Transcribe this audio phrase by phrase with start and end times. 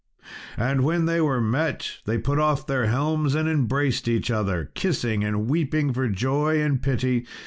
[0.57, 5.23] And when they were met they put off their helms, and embraced each other, kissing,
[5.23, 7.27] and weeping for joy and pity.